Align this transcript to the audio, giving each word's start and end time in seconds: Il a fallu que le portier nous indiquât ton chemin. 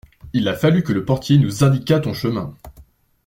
Il 0.33 0.47
a 0.47 0.55
fallu 0.55 0.81
que 0.81 0.93
le 0.93 1.05
portier 1.05 1.37
nous 1.37 1.63
indiquât 1.63 1.99
ton 1.99 2.13
chemin. 2.15 2.57